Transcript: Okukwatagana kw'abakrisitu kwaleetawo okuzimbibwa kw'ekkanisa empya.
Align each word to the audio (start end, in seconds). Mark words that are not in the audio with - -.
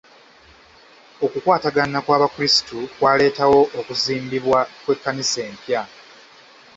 Okukwatagana 1.25 1.97
kw'abakrisitu 2.05 2.79
kwaleetawo 2.97 3.59
okuzimbibwa 3.79 4.59
kw'ekkanisa 4.83 5.39
empya. 5.49 5.81